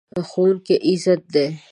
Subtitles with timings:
[0.29, 1.47] ښوونکی عزت دی.